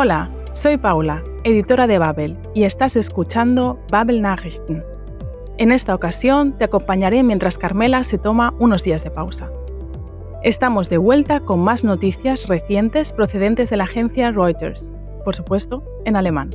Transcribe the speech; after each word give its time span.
Hola, 0.00 0.30
soy 0.52 0.76
Paula, 0.76 1.24
editora 1.42 1.88
de 1.88 1.98
Babel, 1.98 2.38
y 2.54 2.62
estás 2.62 2.94
escuchando 2.94 3.80
Babel 3.90 4.22
Nachrichten. 4.22 4.84
En 5.56 5.72
esta 5.72 5.92
ocasión 5.92 6.56
te 6.56 6.62
acompañaré 6.62 7.24
mientras 7.24 7.58
Carmela 7.58 8.04
se 8.04 8.16
toma 8.16 8.54
unos 8.60 8.84
días 8.84 9.02
de 9.02 9.10
pausa. 9.10 9.50
Estamos 10.44 10.88
de 10.88 10.98
vuelta 10.98 11.40
con 11.40 11.58
más 11.58 11.82
noticias 11.82 12.46
recientes 12.46 13.12
procedentes 13.12 13.70
de 13.70 13.76
la 13.76 13.84
agencia 13.84 14.30
Reuters, 14.30 14.92
por 15.24 15.34
supuesto, 15.34 15.82
en 16.04 16.14
alemán. 16.14 16.50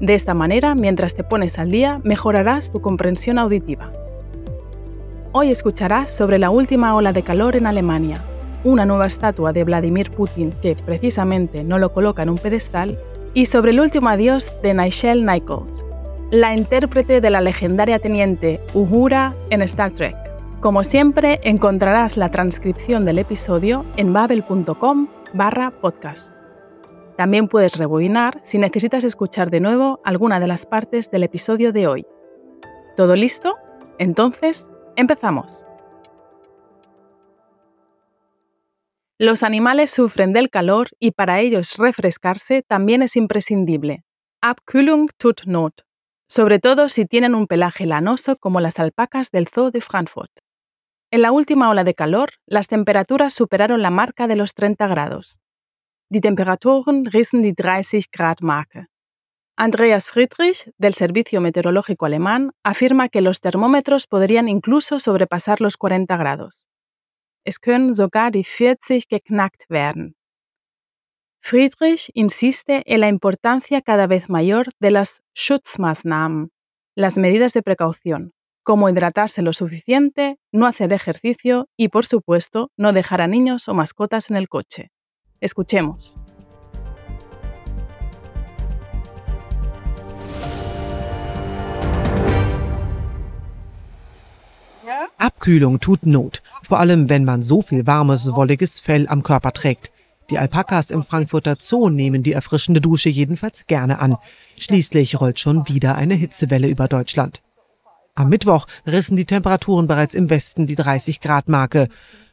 De 0.00 0.14
esta 0.14 0.32
manera, 0.32 0.74
mientras 0.74 1.14
te 1.14 1.24
pones 1.24 1.58
al 1.58 1.70
día, 1.70 2.00
mejorarás 2.04 2.72
tu 2.72 2.80
comprensión 2.80 3.38
auditiva. 3.38 3.92
Hoy 5.32 5.50
escucharás 5.50 6.10
sobre 6.10 6.38
la 6.38 6.48
última 6.48 6.94
ola 6.94 7.12
de 7.12 7.22
calor 7.22 7.54
en 7.54 7.66
Alemania, 7.66 8.24
una 8.64 8.86
nueva 8.86 9.06
estatua 9.06 9.52
de 9.52 9.64
Vladimir 9.64 10.10
Putin 10.10 10.52
que 10.62 10.76
precisamente 10.76 11.64
no 11.64 11.78
lo 11.78 11.92
coloca 11.92 12.22
en 12.22 12.30
un 12.30 12.38
pedestal, 12.38 12.98
y 13.32 13.46
sobre 13.46 13.70
el 13.70 13.80
último 13.80 14.08
adiós 14.08 14.52
de 14.62 14.74
Nichelle 14.74 15.24
Nichols, 15.24 15.84
la 16.30 16.54
intérprete 16.54 17.20
de 17.20 17.30
la 17.30 17.40
legendaria 17.40 17.98
teniente 17.98 18.60
Uhura 18.74 19.32
en 19.50 19.62
Star 19.62 19.92
Trek. 19.92 20.16
Como 20.60 20.84
siempre, 20.84 21.40
encontrarás 21.42 22.16
la 22.16 22.30
transcripción 22.30 23.04
del 23.04 23.18
episodio 23.18 23.84
en 23.96 24.12
babel.com 24.12 25.08
barra 25.32 25.70
podcasts. 25.70 26.44
También 27.16 27.48
puedes 27.48 27.76
rebobinar 27.76 28.40
si 28.42 28.58
necesitas 28.58 29.04
escuchar 29.04 29.50
de 29.50 29.60
nuevo 29.60 30.00
alguna 30.04 30.40
de 30.40 30.46
las 30.46 30.66
partes 30.66 31.10
del 31.10 31.22
episodio 31.22 31.72
de 31.72 31.86
hoy. 31.86 32.06
¿Todo 32.96 33.16
listo? 33.16 33.56
Entonces, 33.98 34.70
empezamos. 34.96 35.64
Los 39.22 39.42
animales 39.42 39.90
sufren 39.90 40.32
del 40.32 40.48
calor 40.48 40.88
y 40.98 41.10
para 41.10 41.40
ellos 41.40 41.76
refrescarse 41.76 42.62
también 42.62 43.02
es 43.02 43.16
imprescindible. 43.16 44.02
Abkühlung 44.40 45.10
tut 45.18 45.42
Not, 45.44 45.82
sobre 46.26 46.58
todo 46.58 46.88
si 46.88 47.04
tienen 47.04 47.34
un 47.34 47.46
pelaje 47.46 47.84
lanoso 47.84 48.36
como 48.36 48.62
las 48.62 48.78
alpacas 48.78 49.30
del 49.30 49.46
Zoo 49.46 49.70
de 49.70 49.82
Frankfurt. 49.82 50.30
En 51.10 51.20
la 51.20 51.32
última 51.32 51.68
ola 51.68 51.84
de 51.84 51.92
calor, 51.92 52.30
las 52.46 52.66
temperaturas 52.66 53.34
superaron 53.34 53.82
la 53.82 53.90
marca 53.90 54.26
de 54.26 54.36
los 54.36 54.54
30 54.54 54.86
grados. 54.86 55.38
Die 56.08 56.22
Temperaturen 56.22 57.04
rissen 57.04 57.42
die 57.42 57.52
30 57.52 57.98
Grad 58.10 58.38
Marke. 58.40 58.86
Andreas 59.54 60.08
Friedrich, 60.08 60.72
del 60.78 60.94
Servicio 60.94 61.42
Meteorológico 61.42 62.06
Alemán, 62.06 62.52
afirma 62.64 63.10
que 63.10 63.20
los 63.20 63.40
termómetros 63.40 64.06
podrían 64.06 64.48
incluso 64.48 64.98
sobrepasar 64.98 65.60
los 65.60 65.76
40 65.76 66.16
grados. 66.16 66.70
Es 67.44 67.60
können 67.60 67.94
sogar 67.94 68.30
die 68.30 68.44
40 68.44 69.08
geknackt 69.08 69.68
werden. 69.70 70.14
Friedrich 71.42 72.10
insiste 72.14 72.82
en 72.84 73.00
la 73.00 73.08
importancia 73.08 73.80
cada 73.80 74.06
vez 74.06 74.28
mayor 74.28 74.66
de 74.78 74.90
las 74.90 75.22
Schutzmaßnahmen, 75.34 76.50
las 76.94 77.16
medidas 77.16 77.54
de 77.54 77.62
precaución, 77.62 78.34
como 78.62 78.88
hidratarse 78.88 79.40
lo 79.40 79.54
suficiente, 79.54 80.38
no 80.52 80.66
hacer 80.66 80.92
ejercicio 80.92 81.66
y, 81.78 81.88
por 81.88 82.04
supuesto, 82.04 82.70
no 82.76 82.92
dejar 82.92 83.22
a 83.22 83.26
niños 83.26 83.68
o 83.68 83.74
mascotas 83.74 84.30
en 84.30 84.36
el 84.36 84.48
coche. 84.48 84.90
Escuchemos. 85.40 86.18
Abkühlung 95.18 95.80
tut 95.80 96.06
Not, 96.06 96.42
vor 96.62 96.78
allem 96.78 97.08
wenn 97.08 97.24
man 97.24 97.42
so 97.42 97.62
viel 97.62 97.86
warmes, 97.86 98.32
wolliges 98.34 98.80
Fell 98.80 99.06
am 99.08 99.22
Körper 99.22 99.52
trägt. 99.52 99.92
Die 100.30 100.38
Alpakas 100.38 100.90
im 100.90 101.02
Frankfurter 101.02 101.56
Zoo 101.58 101.88
nehmen 101.88 102.22
die 102.22 102.32
erfrischende 102.32 102.80
Dusche 102.80 103.08
jedenfalls 103.08 103.66
gerne 103.66 103.98
an. 103.98 104.16
Schließlich 104.56 105.20
rollt 105.20 105.40
schon 105.40 105.66
wieder 105.68 105.96
eine 105.96 106.14
Hitzewelle 106.14 106.68
über 106.68 106.86
Deutschland. 106.86 107.42
Am 108.14 108.28
Mittwoch 108.28 108.66
rissen 108.86 109.16
die 109.16 109.24
Temperaturen 109.24 109.88
bereits 109.88 110.14
im 110.14 110.30
Westen 110.30 110.66
die 110.66 110.76
30 110.76 111.20
Grad 111.20 111.48
Marke. 111.48 111.88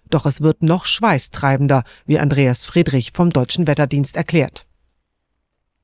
Doch 0.10 0.26
es 0.26 0.42
wird 0.42 0.62
noch 0.62 0.86
schweißtreibender, 0.86 1.84
wie 2.06 2.20
Andreas 2.20 2.66
Friedrich 2.66 3.14
vom 3.14 3.32
Deutschen 3.32 3.66
Wetterdienst 3.66 4.16
erklärt. 4.16 4.67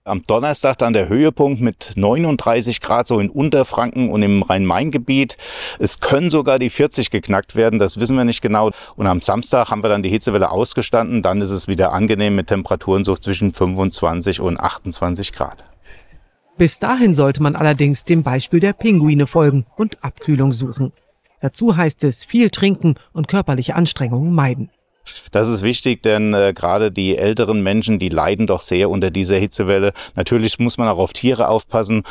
Am 0.05 0.27
Donnerstag 0.27 0.79
dann 0.79 0.91
der 0.91 1.07
Höhepunkt 1.07 1.61
mit 1.61 1.93
39 1.95 2.81
Grad 2.81 3.07
so 3.07 3.21
in 3.21 3.29
Unterfranken 3.29 4.09
und 4.09 4.21
im 4.21 4.43
Rhein-Main-Gebiet. 4.43 5.37
Es 5.79 6.01
können 6.01 6.29
sogar 6.29 6.59
die 6.59 6.69
40 6.69 7.09
geknackt 7.09 7.55
werden, 7.55 7.79
das 7.79 7.97
wissen 7.97 8.17
wir 8.17 8.25
nicht 8.25 8.41
genau. 8.41 8.71
Und 8.97 9.07
am 9.07 9.21
Samstag 9.21 9.71
haben 9.71 9.81
wir 9.81 9.87
dann 9.87 10.03
die 10.03 10.09
Hitzewelle 10.09 10.49
ausgestanden. 10.49 11.21
Dann 11.21 11.41
ist 11.41 11.51
es 11.51 11.69
wieder 11.69 11.93
angenehm 11.93 12.35
mit 12.35 12.47
Temperaturen 12.47 13.05
so 13.05 13.15
zwischen 13.15 13.53
25 13.53 14.41
und 14.41 14.59
28 14.59 15.31
Grad. 15.31 15.63
Bis 16.57 16.79
dahin 16.79 17.13
sollte 17.13 17.41
man 17.41 17.55
allerdings 17.55 18.03
dem 18.03 18.23
Beispiel 18.23 18.59
der 18.59 18.73
Pinguine 18.73 19.25
folgen 19.25 19.65
und 19.77 20.03
Abkühlung 20.03 20.51
suchen. 20.51 20.91
Dazu 21.39 21.77
heißt 21.77 22.03
es 22.03 22.25
viel 22.25 22.49
trinken 22.49 22.95
und 23.13 23.29
körperliche 23.29 23.75
Anstrengungen 23.75 24.33
meiden. 24.33 24.69
Das 25.31 25.49
ist 25.49 25.63
wichtig, 25.63 26.01
denn 26.03 26.33
äh, 26.33 26.53
gerade 26.55 26.91
die 26.91 27.17
älteren 27.17 27.61
Menschen, 27.61 27.99
die 27.99 28.09
leiden 28.09 28.47
doch 28.47 28.61
sehr 28.61 28.89
unter 28.89 29.11
dieser 29.11 29.37
Hitzewelle. 29.37 29.93
Natürlich 30.15 30.59
muss 30.59 30.77
man 30.77 30.87
auch 30.87 30.97
auf 30.97 31.13
Tiere 31.13 31.49
aufpassen. 31.49 32.03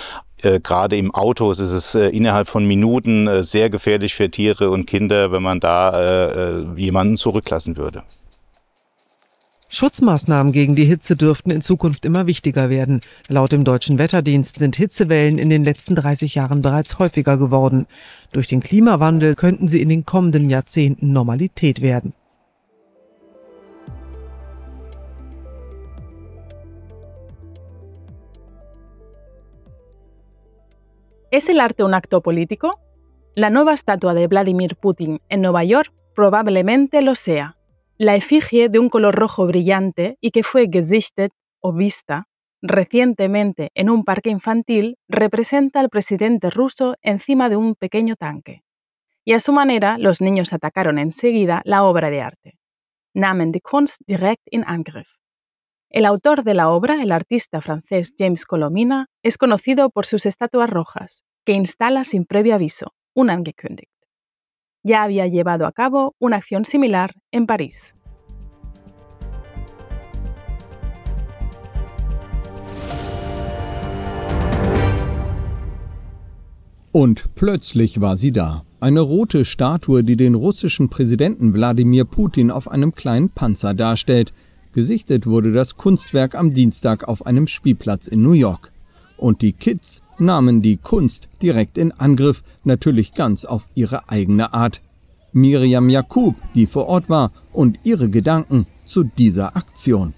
Äh, 0.43 0.61
gerade 0.61 0.97
im 0.97 1.15
Auto 1.15 1.51
ist 1.51 1.61
es 1.61 1.95
äh, 1.95 2.09
innerhalb 2.09 2.49
von 2.49 2.67
Minuten 2.67 3.29
äh, 3.29 3.45
sehr 3.45 3.71
gefährlich 3.71 4.15
für 4.15 4.31
Tiere 4.31 4.71
und 4.71 4.87
Kinder, 4.87 5.33
wenn 5.33 5.43
man 5.43 5.61
da 5.61 5.91
äh, 6.01 6.51
äh, 6.51 6.67
jemanden 6.77 7.17
zurücklassen 7.17 7.77
würde. 7.77 8.03
Schutzmaßnahmen 9.69 10.53
gegen 10.53 10.77
die 10.77 10.85
Hitze 10.85 11.17
dürften 11.17 11.51
in 11.51 11.63
Zukunft 11.63 12.05
immer 12.05 12.27
wichtiger 12.27 12.69
werden. 12.69 13.01
Laut 13.29 13.53
dem 13.53 13.65
deutschen 13.65 13.97
Wetterdienst 13.97 14.59
sind 14.59 14.77
Hitzewellen 14.77 15.39
in 15.39 15.49
den 15.49 15.65
letzten 15.65 15.97
30 15.97 16.35
Jahren 16.35 16.61
bereits 16.61 16.99
häufiger 16.99 17.39
geworden. 17.39 17.87
Durch 18.33 18.49
den 18.49 18.61
Klimawandel 18.61 19.35
könnten 19.35 19.69
sie 19.69 19.81
in 19.81 19.89
den 19.89 20.05
kommenden 20.05 20.51
Jahrzehnten 20.51 21.15
Normalität 21.15 21.81
werden. 21.81 22.13
¿Es 31.33 31.49
el 31.49 31.61
arte 31.61 31.83
un 31.83 31.95
acto 31.95 32.21
político? 32.21 32.79
La 33.35 33.49
nueva 33.49 33.73
estatua 33.73 34.13
de 34.13 34.27
Vladimir 34.27 34.77
Putin 34.77 35.23
en 35.31 35.41
Nueva 35.41 35.65
York 35.65 35.91
probablemente 36.15 37.01
lo 37.01 37.15
sea. 37.15 37.57
La 37.97 38.15
efigie 38.17 38.69
de 38.69 38.79
un 38.79 38.91
color 38.91 39.15
rojo 39.15 39.47
brillante 39.47 40.19
y 40.21 40.31
que 40.31 40.43
fue 40.43 40.69
gesichtet 40.71 41.33
o 41.61 41.73
vista 41.73 42.29
recientemente 42.61 43.71
en 43.73 43.89
un 43.89 44.05
parque 44.05 44.29
infantil 44.29 44.99
representa 45.09 45.81
al 45.81 45.89
presidente 45.89 46.51
ruso 46.51 46.97
encima 47.01 47.49
de 47.49 47.57
un 47.57 47.77
pequeño 47.77 48.15
tanque. 48.15 48.63
Y 49.25 49.33
a 49.33 49.41
su 49.41 49.55
manera, 49.55 49.97
los 49.97 50.21
niños 50.21 50.53
atacaron 50.53 50.99
enseguida 50.99 51.63
la 51.65 51.85
obra 51.85 52.11
de 52.11 52.21
arte. 52.21 52.59
Namen 53.15 53.53
die 53.53 53.63
Kunst 53.63 54.03
direkt 54.07 54.47
in 54.51 54.65
Angriff. 54.67 55.22
El 55.95 56.07
autor 56.07 56.43
de 56.43 56.55
la 56.55 56.71
obra, 56.71 57.03
el 57.03 57.13
artista 57.13 57.61
francés 57.61 58.15
James 58.19 58.47
Colomina, 58.47 59.09
es 59.23 59.37
conocido 59.37 59.91
por 59.91 60.07
sus 60.07 60.25
estatuas 60.25 60.71
rojas, 60.71 61.27
que 61.45 61.53
instala 61.53 62.05
sin 62.05 62.25
previo 62.25 62.55
aviso, 62.55 62.95
un 63.15 63.29
angekündigt. 63.29 63.91
Ya 64.83 65.03
había 65.03 65.27
llevado 65.27 65.67
a 65.67 65.73
cabo 65.73 66.15
una 66.19 66.37
acción 66.39 66.65
similar 66.65 67.13
en 67.31 67.47
París. 67.47 67.95
Und 76.91 77.35
plötzlich 77.35 78.01
war 78.01 78.17
sie 78.17 78.33
da. 78.33 78.65
Eine 78.81 79.01
rote 79.01 79.45
Statue, 79.45 80.03
die 80.03 80.17
den 80.17 80.35
russischen 80.35 80.89
Präsidenten 80.89 81.53
Wladimir 81.53 82.07
Putin 82.07 82.51
auf 82.51 82.67
einem 82.67 82.95
kleinen 82.95 83.29
Panzer 83.29 83.75
darstellt. 83.75 84.33
Gesichtet 84.73 85.27
wurde 85.27 85.53
das 85.53 85.77
Kunstwerk 85.77 86.35
am 86.35 86.55
Dienstag 86.55 87.07
auf 87.07 87.27
einem 87.27 87.47
Spielplatz 87.47 88.07
in 88.07 88.23
New 88.23 88.33
York. 88.33 88.73
Und 89.19 89.43
die 89.43 89.53
Kids 89.53 90.03
nahmen 90.19 90.63
die 90.63 90.79
Kunst 90.79 91.29
direkt 91.43 91.77
in 91.77 91.93
Angriff, 91.93 92.43
natürlich 92.65 93.13
ganz 93.13 93.45
auf 93.45 93.69
ihre 93.75 94.09
eigene 94.09 94.55
Art. 94.55 94.81
Miriam 95.33 95.89
Jakub, 95.89 96.37
die 96.55 96.67
vor 96.67 96.87
Ort 96.87 97.11
war, 97.11 97.33
und 97.53 97.79
ihre 97.85 98.09
Gedanken 98.09 98.67
zu 98.87 99.05
dieser 99.05 99.57
Aktion. 99.57 100.15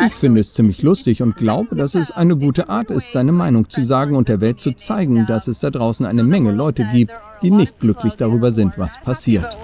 Ich 0.00 0.14
finde 0.14 0.40
es 0.40 0.54
ziemlich 0.54 0.82
lustig 0.82 1.20
und 1.22 1.36
glaube, 1.36 1.74
dass 1.74 1.94
es 1.94 2.10
eine 2.10 2.36
gute 2.36 2.68
Art 2.68 2.90
ist, 2.90 3.12
seine 3.12 3.32
Meinung 3.32 3.68
zu 3.68 3.82
sagen 3.82 4.14
und 4.14 4.28
der 4.28 4.40
Welt 4.40 4.60
zu 4.60 4.72
zeigen, 4.72 5.26
dass 5.26 5.48
es 5.48 5.60
da 5.60 5.70
draußen 5.70 6.06
eine 6.06 6.22
Menge 6.22 6.52
Leute 6.52 6.86
gibt, 6.92 7.12
die 7.42 7.50
nicht 7.50 7.80
glücklich 7.80 8.14
darüber 8.14 8.52
sind, 8.52 8.78
was 8.78 9.00
passiert. 9.00 9.56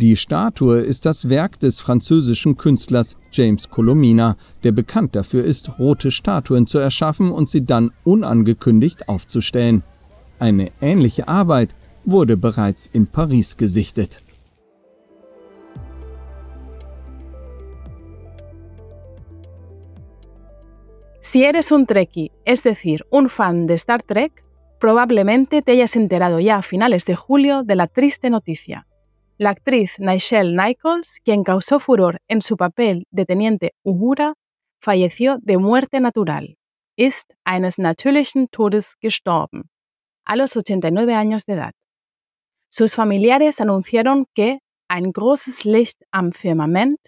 Die 0.00 0.14
Statue 0.14 0.78
ist 0.78 1.06
das 1.06 1.28
Werk 1.28 1.58
des 1.58 1.80
französischen 1.80 2.56
Künstlers 2.56 3.16
James 3.32 3.68
Colomina, 3.68 4.36
der 4.62 4.70
bekannt 4.70 5.16
dafür 5.16 5.42
ist, 5.44 5.80
rote 5.80 6.12
Statuen 6.12 6.68
zu 6.68 6.78
erschaffen 6.78 7.32
und 7.32 7.50
sie 7.50 7.64
dann 7.64 7.90
unangekündigt 8.04 9.08
aufzustellen. 9.08 9.82
Eine 10.38 10.70
ähnliche 10.80 11.26
Arbeit 11.26 11.70
wurde 12.04 12.36
bereits 12.36 12.86
in 12.86 13.08
Paris 13.08 13.56
gesichtet. 13.56 14.22
Si 21.18 21.42
eres 21.42 21.72
un 21.72 21.88
Trekkie, 21.88 22.30
es 22.44 22.62
decir, 22.62 23.04
un 23.10 23.28
fan 23.28 23.66
de 23.66 23.76
Star 23.76 24.02
Trek, 24.06 24.44
probablemente 24.78 25.60
te 25.60 25.72
hayas 25.72 25.96
enterado 25.96 26.38
ya 26.38 26.58
a 26.58 26.62
finales 26.62 27.04
de 27.04 27.16
julio 27.16 27.64
de 27.64 27.74
la 27.74 27.88
triste 27.88 28.30
noticia. 28.30 28.87
La 29.40 29.50
actriz 29.50 30.00
Nichelle 30.00 30.56
Nichols, 30.56 31.20
quien 31.22 31.44
causó 31.44 31.78
furor 31.78 32.20
en 32.26 32.42
su 32.42 32.56
papel 32.56 33.06
de 33.12 33.24
teniente 33.24 33.72
Uhura, 33.84 34.34
falleció 34.80 35.38
de 35.40 35.58
muerte 35.58 36.00
natural. 36.00 36.56
Ist 36.96 37.34
eines 37.44 37.78
natürlichen 37.78 38.48
Todes 38.48 38.96
gestorben, 39.00 39.70
a 40.24 40.34
los 40.34 40.56
89 40.56 41.14
años 41.14 41.46
de 41.46 41.52
edad. 41.52 41.72
Sus 42.68 42.96
familiares 42.96 43.60
anunciaron 43.60 44.26
que 44.34 44.58
ein 44.88 45.12
großes 45.12 45.64
Licht 45.64 46.02
am 46.10 46.32
Firmament, 46.32 46.98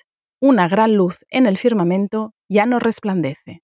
una 0.40 0.68
gran 0.68 0.94
luz 0.94 1.24
en 1.30 1.46
el 1.46 1.56
firmamento, 1.56 2.32
ya 2.48 2.64
no 2.64 2.78
resplandece. 2.78 3.60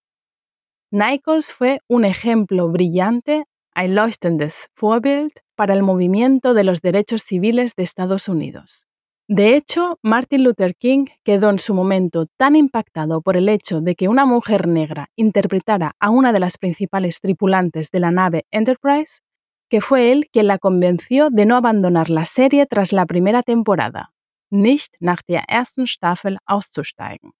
Nichols 0.90 1.52
fue 1.52 1.78
un 1.88 2.04
ejemplo 2.04 2.68
brillante, 2.68 3.44
ein 3.76 3.94
leuchtendes 3.94 4.68
Vorbild, 4.74 5.32
para 5.54 5.74
el 5.74 5.82
movimiento 5.82 6.54
de 6.54 6.64
los 6.64 6.80
derechos 6.80 7.22
civiles 7.22 7.74
de 7.76 7.82
Estados 7.82 8.28
Unidos. 8.28 8.86
De 9.28 9.54
hecho, 9.54 9.98
Martin 10.02 10.44
Luther 10.44 10.74
King 10.76 11.06
quedó 11.24 11.50
en 11.50 11.58
su 11.58 11.74
momento 11.74 12.26
tan 12.38 12.56
impactado 12.56 13.20
por 13.20 13.36
el 13.36 13.48
hecho 13.48 13.80
de 13.80 13.94
que 13.94 14.08
una 14.08 14.24
mujer 14.24 14.66
negra 14.66 15.08
interpretara 15.16 15.92
a 15.98 16.10
una 16.10 16.32
de 16.32 16.40
las 16.40 16.58
principales 16.58 17.20
tripulantes 17.20 17.90
de 17.90 18.00
la 18.00 18.10
nave 18.10 18.46
Enterprise, 18.50 19.20
que 19.68 19.80
fue 19.80 20.12
él 20.12 20.26
quien 20.32 20.46
la 20.46 20.58
convenció 20.58 21.28
de 21.28 21.44
no 21.44 21.56
abandonar 21.56 22.08
la 22.08 22.24
serie 22.24 22.66
tras 22.66 22.92
la 22.92 23.04
primera 23.04 23.42
temporada, 23.42 24.12
nicht 24.50 24.94
nach 25.00 25.22
der 25.26 25.44
ersten 25.48 25.86
Staffel 25.86 26.38
auszusteigen. 26.46 27.32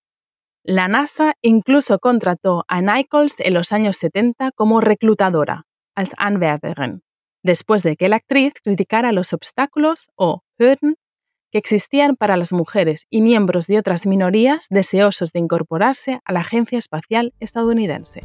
La 0.65 0.89
NASA 0.89 1.35
incluso 1.41 1.99
contrató 2.01 2.65
a 2.67 2.83
Nichols 2.83 3.39
en 3.39 3.55
los 3.55 3.71
años 3.71 3.97
70 3.99 4.51
como 4.51 4.81
reclutadora, 4.81 5.67
als 5.97 6.13
Anwerberin, 6.19 7.03
después 7.43 7.83
de 7.83 7.97
que 7.97 8.09
la 8.09 8.17
actriz 8.17 8.53
criticara 8.63 9.11
los 9.11 9.33
obstáculos 9.33 10.09
o 10.15 10.43
Hürden 10.59 10.97
que 11.51 11.59
existían 11.59 12.17
para 12.17 12.37
las 12.37 12.53
mujeres 12.53 13.07
y 13.11 13.21
miembros 13.23 13.67
de 13.67 13.79
otras 13.79 14.07
minorías 14.07 14.67
deseosos 14.69 15.33
de 15.33 15.39
incorporarse 15.39 16.21
a 16.25 16.33
la 16.33 16.41
Agencia 16.41 16.79
Espacial 16.79 17.33
Estadounidense. 17.41 18.23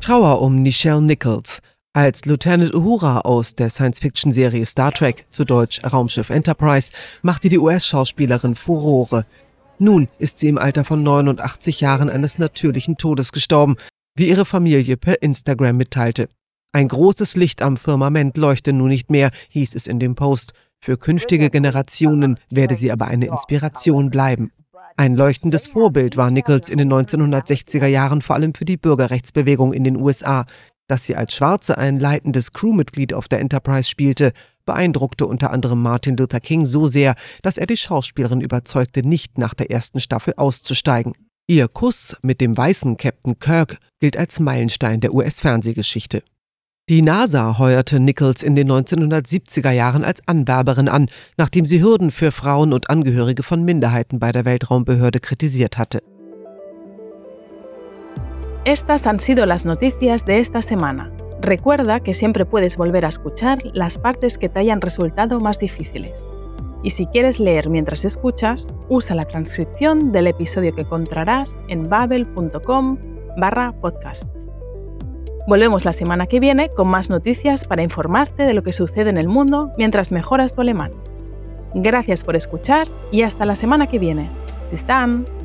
Trauer 0.00 0.40
um 0.40 0.62
Nichelle 0.62 1.02
Nichols. 1.02 1.60
Als 1.92 2.26
Lieutenant 2.26 2.74
Uhura 2.74 3.20
aus 3.20 3.54
der 3.54 3.70
Science-Fiction-Serie 3.70 4.66
Star 4.66 4.92
Trek, 4.92 5.26
zu 5.30 5.44
Deutsch 5.44 5.80
Raumschiff 5.82 6.30
Enterprise, 6.30 6.92
machte 7.22 7.48
die 7.48 7.58
US-Schauspielerin 7.58 8.54
Furore. 8.54 9.24
Nun 9.78 10.08
ist 10.18 10.38
sie 10.38 10.48
im 10.48 10.58
Alter 10.58 10.84
von 10.84 11.02
89 11.02 11.80
Jahren 11.80 12.08
eines 12.08 12.38
natürlichen 12.38 12.96
Todes 12.96 13.32
gestorben, 13.32 13.76
wie 14.16 14.28
ihre 14.28 14.46
Familie 14.46 14.96
per 14.96 15.22
Instagram 15.22 15.76
mitteilte. 15.76 16.28
Ein 16.72 16.88
großes 16.88 17.36
Licht 17.36 17.62
am 17.62 17.76
Firmament 17.76 18.36
leuchte 18.36 18.72
nun 18.72 18.88
nicht 18.88 19.10
mehr, 19.10 19.30
hieß 19.50 19.74
es 19.74 19.86
in 19.86 19.98
dem 19.98 20.14
Post. 20.14 20.52
Für 20.78 20.96
künftige 20.96 21.50
Generationen 21.50 22.38
werde 22.50 22.74
sie 22.74 22.92
aber 22.92 23.06
eine 23.06 23.26
Inspiration 23.26 24.10
bleiben. 24.10 24.52
Ein 24.98 25.14
leuchtendes 25.14 25.68
Vorbild 25.68 26.16
war 26.16 26.30
Nichols 26.30 26.70
in 26.70 26.78
den 26.78 26.92
1960er 26.92 27.86
Jahren 27.86 28.22
vor 28.22 28.36
allem 28.36 28.54
für 28.54 28.64
die 28.64 28.78
Bürgerrechtsbewegung 28.78 29.74
in 29.74 29.84
den 29.84 29.96
USA. 29.96 30.46
Dass 30.88 31.04
sie 31.04 31.16
als 31.16 31.34
Schwarze 31.34 31.78
ein 31.78 31.98
leitendes 31.98 32.52
Crewmitglied 32.52 33.12
auf 33.12 33.28
der 33.28 33.40
Enterprise 33.40 33.88
spielte, 33.88 34.32
beeindruckte 34.64 35.26
unter 35.26 35.50
anderem 35.50 35.82
Martin 35.82 36.16
Luther 36.16 36.40
King 36.40 36.66
so 36.66 36.86
sehr, 36.86 37.14
dass 37.42 37.58
er 37.58 37.66
die 37.66 37.76
Schauspielerin 37.76 38.40
überzeugte, 38.40 39.06
nicht 39.06 39.38
nach 39.38 39.54
der 39.54 39.70
ersten 39.70 40.00
Staffel 40.00 40.34
auszusteigen. 40.36 41.14
Ihr 41.48 41.68
Kuss 41.68 42.16
mit 42.22 42.40
dem 42.40 42.56
weißen 42.56 42.96
Captain 42.96 43.38
Kirk 43.38 43.78
gilt 44.00 44.16
als 44.16 44.40
Meilenstein 44.40 45.00
der 45.00 45.14
US-Fernsehgeschichte. 45.14 46.22
Die 46.88 47.02
NASA 47.02 47.58
heuerte 47.58 47.98
Nichols 47.98 48.44
in 48.44 48.54
den 48.54 48.70
1970er 48.70 49.72
Jahren 49.72 50.04
als 50.04 50.26
Anwerberin 50.26 50.88
an, 50.88 51.08
nachdem 51.36 51.66
sie 51.66 51.82
Hürden 51.82 52.12
für 52.12 52.30
Frauen 52.30 52.72
und 52.72 52.90
Angehörige 52.90 53.42
von 53.42 53.64
Minderheiten 53.64 54.20
bei 54.20 54.30
der 54.30 54.44
Weltraumbehörde 54.44 55.18
kritisiert 55.18 55.78
hatte. 55.78 56.00
Estas 58.66 59.06
han 59.06 59.20
sido 59.20 59.46
las 59.46 59.64
noticias 59.64 60.24
de 60.24 60.40
esta 60.40 60.60
semana. 60.60 61.12
Recuerda 61.40 62.00
que 62.00 62.12
siempre 62.12 62.44
puedes 62.44 62.76
volver 62.76 63.04
a 63.04 63.10
escuchar 63.10 63.62
las 63.74 63.96
partes 63.96 64.38
que 64.38 64.48
te 64.48 64.58
hayan 64.58 64.80
resultado 64.80 65.38
más 65.38 65.60
difíciles. 65.60 66.28
Y 66.82 66.90
si 66.90 67.06
quieres 67.06 67.38
leer 67.38 67.70
mientras 67.70 68.04
escuchas, 68.04 68.74
usa 68.88 69.14
la 69.14 69.22
transcripción 69.22 70.10
del 70.10 70.26
episodio 70.26 70.74
que 70.74 70.80
encontrarás 70.80 71.62
en 71.68 71.88
babel.com 71.88 72.98
barra 73.36 73.70
podcasts. 73.70 74.50
Volvemos 75.46 75.84
la 75.84 75.92
semana 75.92 76.26
que 76.26 76.40
viene 76.40 76.68
con 76.68 76.88
más 76.88 77.08
noticias 77.08 77.68
para 77.68 77.84
informarte 77.84 78.42
de 78.42 78.52
lo 78.52 78.64
que 78.64 78.72
sucede 78.72 79.10
en 79.10 79.16
el 79.16 79.28
mundo 79.28 79.70
mientras 79.78 80.10
mejoras 80.10 80.56
tu 80.56 80.62
alemán. 80.62 80.90
Gracias 81.72 82.24
por 82.24 82.34
escuchar 82.34 82.88
y 83.12 83.22
hasta 83.22 83.46
la 83.46 83.54
semana 83.54 83.86
que 83.86 84.00
viene. 84.00 84.28
Bis 84.72 84.84
dann! 84.84 85.35